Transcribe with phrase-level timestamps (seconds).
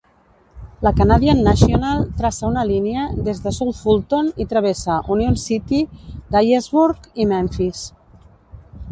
[0.85, 5.83] La Canadian National traça una línia des de South Fulton i travessa Union City,
[6.37, 7.85] Dyersburg i Memphis.